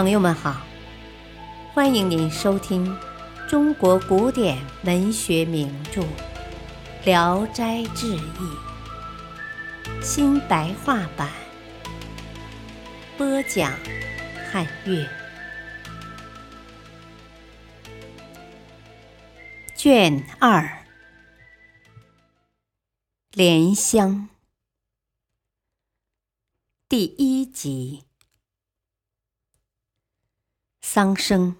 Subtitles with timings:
[0.00, 0.66] 朋友们好，
[1.74, 2.98] 欢迎您收听
[3.46, 6.00] 中国古典文学名著
[7.04, 8.18] 《聊斋志异》
[10.02, 11.30] 新白话版，
[13.18, 13.74] 播讲
[14.50, 15.06] 汉乐，
[19.76, 20.82] 卷二，
[23.32, 24.30] 莲香，
[26.88, 28.04] 第一集。
[30.92, 31.54] 桑生，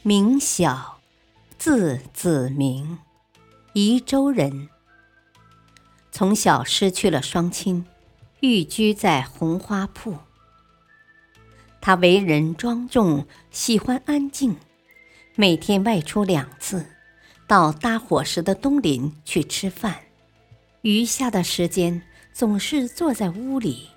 [0.00, 0.98] 名晓，
[1.58, 2.98] 字子明，
[3.74, 4.70] 宜州人。
[6.10, 7.84] 从小失去了双亲，
[8.40, 10.16] 寓居在红花铺。
[11.82, 14.56] 他为人庄重，喜欢安静，
[15.34, 16.86] 每天外出两次，
[17.46, 19.98] 到搭伙食的东林去吃饭，
[20.80, 22.00] 余下的时间
[22.32, 23.90] 总是坐在屋里。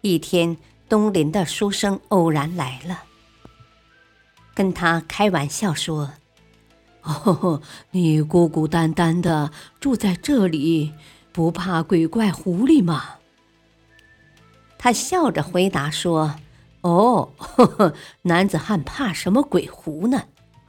[0.00, 0.56] 一天，
[0.88, 3.02] 东林的书生偶然来了。
[4.54, 6.12] 跟他开玩笑说
[7.02, 9.50] ：“哦，你孤孤单单的
[9.80, 10.92] 住在这里，
[11.32, 13.16] 不怕鬼怪狐狸吗？”
[14.78, 16.36] 他笑着回答说
[16.82, 20.24] ：“哦，呵呵，男子汉怕什么鬼狐呢？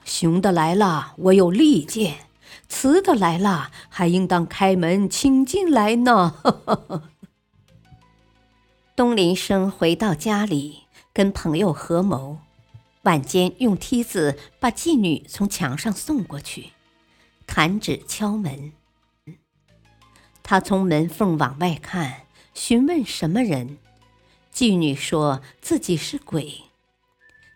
[0.06, 2.14] 雄的来了，我有利剑；
[2.68, 7.04] 雌的来了，还应当开门请进来呢。”呵呵呵。
[8.96, 12.38] 东林生回到家里，跟朋友合谋。
[13.04, 16.70] 晚间用梯子把妓女从墙上送过去，
[17.46, 18.72] 弹指敲门。
[20.42, 23.78] 他从门缝往外看，询问什么人。
[24.54, 26.62] 妓女说自己是鬼。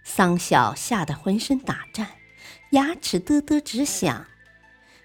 [0.03, 2.07] 桑晓吓得浑身打颤，
[2.71, 4.25] 牙齿嘚嘚直响。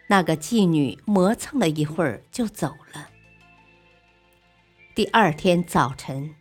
[0.09, 3.11] 那个妓女磨蹭了一会儿就走了。
[4.95, 6.35] 第二天早晨，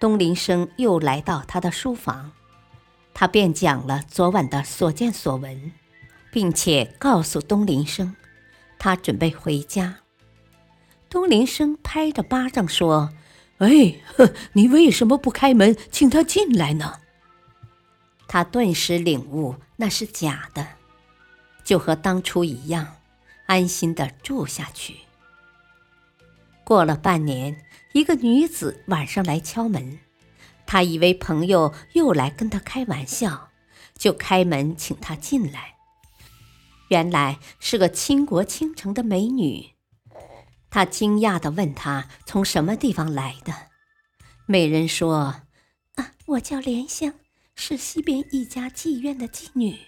[0.00, 2.32] 东林生又来到他的书房。
[3.24, 5.72] 他便讲了昨晚的所见所闻，
[6.30, 8.14] 并且告诉东林生，
[8.78, 10.00] 他准备回家。
[11.08, 13.14] 东林生拍着巴掌说
[13.56, 13.94] ：“哎，
[14.52, 17.00] 你为什么不开门请他进来呢？”
[18.28, 20.66] 他顿时领悟那是假的，
[21.64, 22.96] 就和当初一样，
[23.46, 24.96] 安心的住下去。
[26.62, 30.00] 过了半年，一个女子晚上来敲门。
[30.66, 33.50] 他以为朋友又来跟他开玩笑，
[33.96, 35.76] 就开门请他进来。
[36.88, 39.70] 原来是个倾国倾城的美女。
[40.70, 43.68] 他惊讶地问她从什么地方来的。
[44.46, 45.42] 美人说
[45.94, 47.14] ：“啊，我叫莲香，
[47.54, 49.78] 是西边一家妓院的妓女。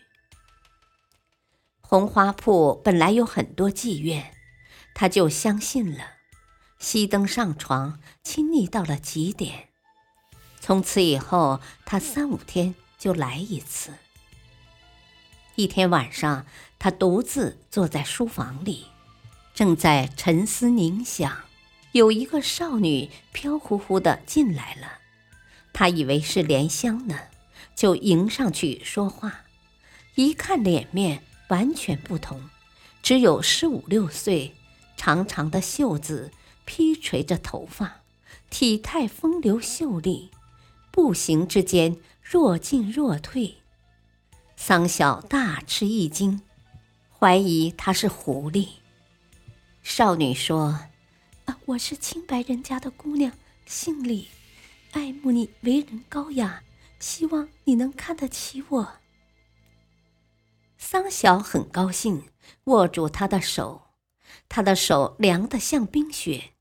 [1.81, 4.33] 红花铺本来有很多妓院，
[4.95, 6.05] 他就相信了，
[6.81, 9.71] 熄灯上床，亲昵到了极点。”
[10.67, 13.93] 从此以后，他三五天就来一次。
[15.55, 16.45] 一天晚上，
[16.77, 18.87] 他独自坐在书房里，
[19.55, 21.45] 正在沉思冥想，
[21.93, 24.99] 有一个少女飘忽忽的进来了。
[25.73, 27.17] 他以为是莲香呢，
[27.77, 29.43] 就迎上去说话。
[30.17, 32.51] 一看脸面完全不同，
[33.05, 34.57] 只有十五六岁，
[34.97, 36.33] 长长的袖子
[36.65, 38.01] 披垂着头发，
[38.51, 40.33] 体态风流秀丽。
[40.97, 43.59] 步行之间若进若退，
[44.57, 46.41] 桑晓大吃一惊，
[47.11, 48.67] 怀疑她是狐狸。
[49.83, 50.87] 少女说
[51.45, 53.31] ：“啊，我是清白人家的姑娘，
[53.67, 54.29] 姓李，
[54.93, 56.63] 爱慕你为人高雅，
[56.99, 58.95] 希望你能看得起我。”
[60.79, 62.23] 桑晓很高兴，
[62.65, 63.83] 握住他的手，
[64.49, 66.53] 他的手凉得像冰雪，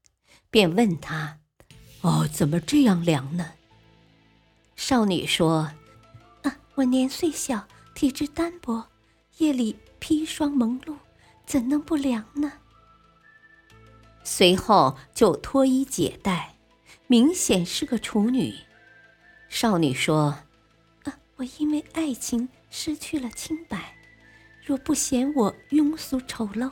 [0.49, 1.39] 便问他
[2.03, 3.53] ：“哦，怎么这样凉呢？”
[4.75, 5.71] 少女说
[6.43, 8.85] ：“啊，我年岁小，体质单薄，
[9.37, 10.97] 夜里披霜蒙露，
[11.45, 12.51] 怎能不凉呢？”
[14.23, 16.55] 随后就脱衣解带，
[17.07, 18.53] 明显是个处女。
[19.47, 20.39] 少女说
[21.05, 23.95] ：“啊，我因为爱情失去了清白，
[24.63, 26.69] 若不嫌我庸俗丑陋，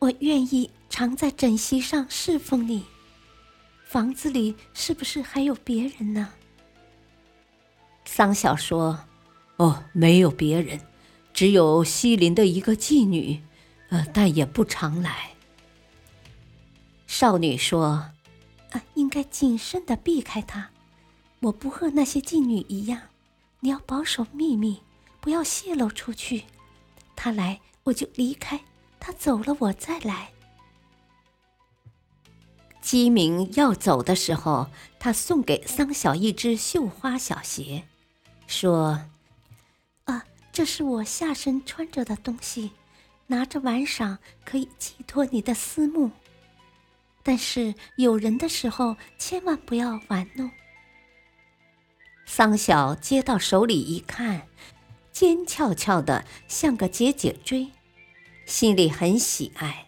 [0.00, 2.84] 我愿意常在枕席上侍奉你。
[3.84, 6.32] 房子里是不是还有别人呢？”
[8.12, 9.04] 桑晓说
[9.58, 10.80] ：“哦，没有别人，
[11.32, 13.40] 只有西林的一个妓女，
[13.90, 15.30] 呃，但也不常来。”
[17.06, 18.10] 少女说
[18.72, 20.70] ：“啊，应该谨慎的避开她。
[21.38, 23.00] 我不和那些妓女一样，
[23.60, 24.82] 你要保守秘密，
[25.20, 26.46] 不要泄露出去。
[27.14, 28.60] 他来我就离开，
[28.98, 30.32] 他走了我再来。”
[32.82, 34.66] 鸡鸣要走的时候，
[34.98, 37.84] 他送给桑晓一只绣花小鞋。
[38.50, 39.00] 说
[40.06, 42.72] ：“啊，这是我下身穿着的东西，
[43.28, 46.10] 拿着玩赏可以寄托你的思慕。
[47.22, 50.50] 但是有人的时候，千万不要玩弄。”
[52.26, 54.48] 桑晓接到手里一看，
[55.12, 57.68] 尖翘翘的，像个结节锥，
[58.46, 59.86] 心里很喜爱。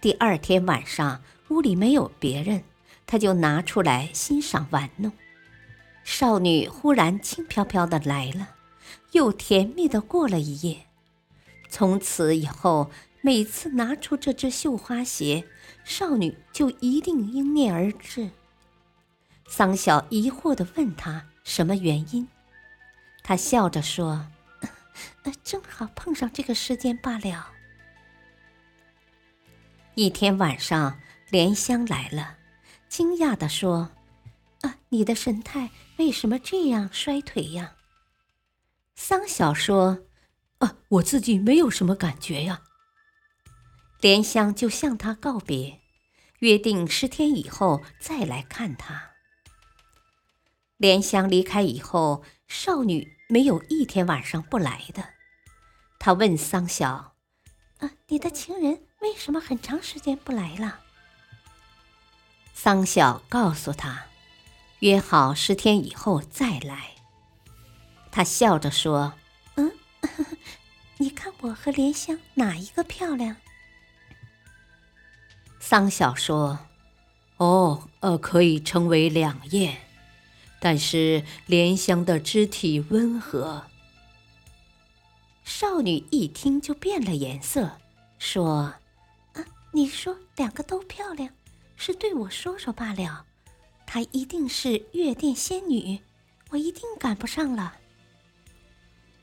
[0.00, 2.64] 第二天晚上，屋里没有别人，
[3.06, 5.12] 他就拿出来欣赏玩弄。
[6.12, 8.56] 少女忽然轻飘飘的来了，
[9.12, 10.86] 又甜蜜的过了一夜。
[11.68, 12.90] 从此以后，
[13.20, 15.46] 每次拿出这只绣花鞋，
[15.84, 18.30] 少女就一定应念而至。
[19.46, 22.26] 桑晓疑惑的问他什么原因，
[23.22, 24.26] 他笑着说
[25.44, 27.52] ：“正好碰上这个时间罢了。”
[29.94, 30.98] 一天晚上，
[31.30, 32.36] 莲香来了，
[32.88, 33.90] 惊讶的说：“，
[34.90, 37.74] 你的神态为什么这样衰退呀？”
[38.94, 40.04] 桑晓说
[40.58, 42.62] ：“啊，我自己没有什么感觉呀。”
[44.00, 45.80] 莲香就向他告别，
[46.38, 49.10] 约定十天以后再来看他。
[50.76, 55.10] 莲香离开以后，少女没有一天晚上不来的。
[55.98, 57.14] 她问桑晓
[57.80, 60.80] ：“啊，你的情人？”为什么很长时间不来了？
[62.52, 64.04] 桑晓告诉他，
[64.80, 66.90] 约好十天以后再来。
[68.10, 69.14] 他笑着说
[69.56, 69.72] ：“嗯，
[70.98, 73.36] 你看我和莲香哪一个漂亮？”
[75.60, 76.58] 桑晓说
[77.38, 79.78] ：“哦，呃，可以称为两艳，
[80.58, 83.64] 但是莲香的肢体温和。”
[85.44, 87.78] 少女一听就变了颜色，
[88.18, 88.74] 说。
[89.34, 91.32] 啊你说两个都漂亮，
[91.76, 93.24] 是对我说说罢了。
[93.92, 95.98] 她一定是月殿仙女，
[96.50, 97.74] 我一定赶不上了。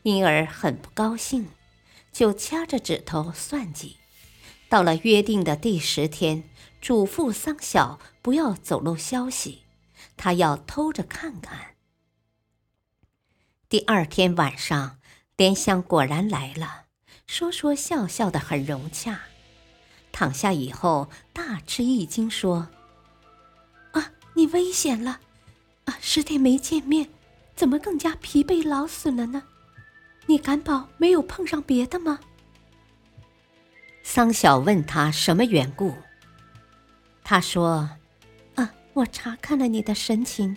[0.03, 1.47] 因而很不高兴，
[2.11, 3.95] 就掐着指头算计。
[4.67, 6.43] 到了约定的第十天，
[6.81, 9.63] 嘱咐桑晓不要走漏消息，
[10.17, 11.75] 他要偷着看看。
[13.69, 14.99] 第二天晚上，
[15.37, 16.87] 莲香果然来了，
[17.25, 19.21] 说说笑笑的，很融洽。
[20.11, 22.67] 躺下以后，大吃一惊，说：“，
[24.37, 25.19] 你危险了！
[25.85, 27.09] 啊，十天没见面，
[27.55, 29.41] 怎么更加疲惫劳损了呢？
[30.27, 32.19] 你敢保没有碰上别的吗？”
[34.05, 35.95] 桑晓问他什么缘故，
[37.23, 37.89] 他说
[38.53, 40.55] ：“啊，我查看了你的神情，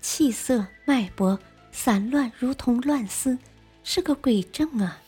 [0.00, 1.38] 气色脉搏
[1.70, 3.38] 散乱，如同乱丝，
[3.84, 4.98] 是个鬼症啊。”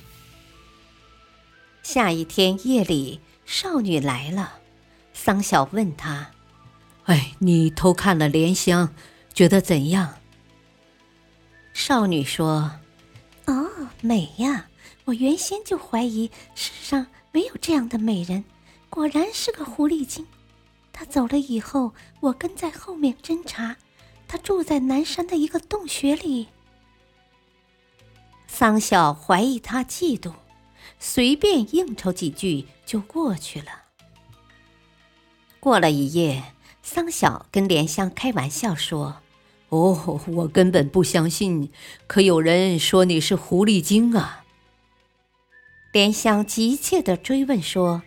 [1.83, 3.21] 下一天夜里。
[3.47, 4.61] 少女来了，
[5.13, 6.31] 桑晓问她
[7.05, 8.95] ：“哎，你偷看了莲香，
[9.33, 10.15] 觉得怎样？”
[11.73, 12.73] 少女说
[13.47, 13.71] ：“哦，
[14.01, 14.67] 美呀！
[15.05, 18.45] 我原先就怀疑世上没有这样的美人，
[18.89, 20.27] 果然是个狐狸精。
[20.93, 23.77] 她走了以后，我跟在后面侦查，
[24.27, 26.49] 她住在南山的一个洞穴里。”
[28.47, 30.33] 桑晓怀疑她嫉妒。
[30.99, 33.67] 随便应酬几句就过去了。
[35.61, 36.54] 过了一夜，
[36.87, 39.23] 桑晓跟莲香开玩笑说
[39.71, 41.73] ：“哦，我根本不相信，
[42.07, 44.45] 可有人说你是狐狸精啊。”
[45.93, 48.03] 莲香急切地追问说：“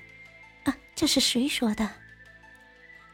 [0.66, 1.90] 啊，这是谁说的？”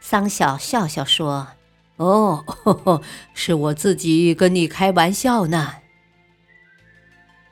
[0.02, 1.48] 桑晓笑笑说
[1.96, 3.02] ：“哦，
[3.34, 5.76] 是我自己跟你开玩笑呢。”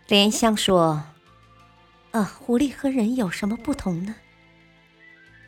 [0.09, 1.03] 莲香说。
[2.11, 4.15] 啊，狐狸和人有什么不同呢？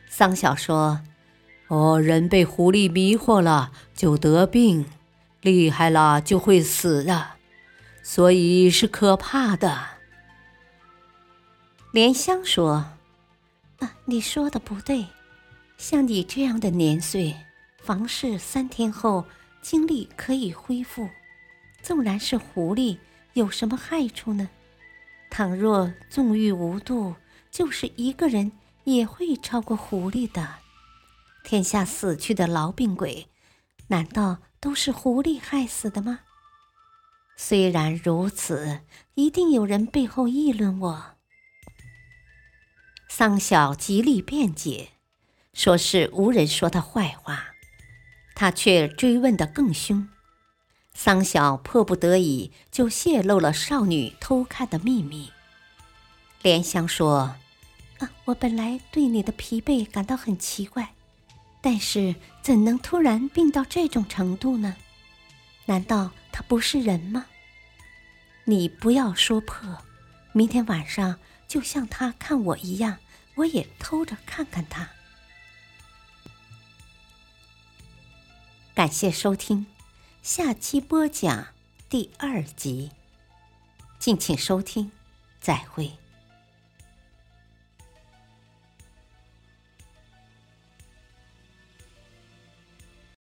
[0.09, 1.01] 桑晓说
[1.67, 4.85] ：“哦，人被狐狸迷惑了就得病，
[5.41, 7.31] 厉害了就会死的，
[8.03, 9.87] 所以是可怕的。”
[11.91, 12.91] 莲香说
[13.79, 15.05] ：“啊，你说的不对，
[15.77, 17.35] 像你这样的年岁，
[17.81, 19.25] 房事三天后
[19.61, 21.09] 精力可以恢复，
[21.81, 22.97] 纵然是狐狸，
[23.33, 24.49] 有什么害处呢？”
[25.29, 27.15] 倘若纵欲无度，
[27.49, 28.51] 就是一个人
[28.83, 30.47] 也会超过狐狸的。
[31.43, 33.27] 天下死去的痨病鬼，
[33.87, 36.21] 难道都是狐狸害死的吗？
[37.35, 38.81] 虽然如此，
[39.15, 41.05] 一定有人背后议论我。
[43.09, 44.89] 桑晓极力辩解，
[45.53, 47.47] 说是无人说他坏话，
[48.33, 50.07] 他却追问得更凶。
[50.93, 55.31] 桑晓迫不得已，就泄露了少女偷看的秘密。
[56.41, 57.35] 莲香说
[57.99, 60.93] ：“啊，我本来对你的疲惫感到很奇怪，
[61.63, 64.75] 但是怎能突然病到这种程度呢？
[65.65, 67.25] 难道他不是人吗？
[68.43, 69.81] 你不要说破，
[70.33, 71.17] 明天晚上
[71.47, 72.97] 就像他看我一样，
[73.35, 74.89] 我也偷着看看他。
[78.73, 79.65] 感谢收听，
[80.21, 81.47] 下期播讲
[81.87, 82.91] 第二集，
[83.99, 84.91] 敬请收听，
[85.39, 86.02] 再会。